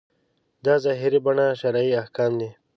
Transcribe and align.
دا 0.65 0.75
ظاهري 0.83 1.19
بڼه 1.25 1.45
شرعي 1.61 1.91
احکام 2.01 2.31
دي. 2.39 2.49